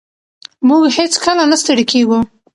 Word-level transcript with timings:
موږ 0.67 0.83
هېڅکله 0.97 1.43
نه 1.51 1.55
ستړي 1.61 1.85
کېږو. 1.91 2.19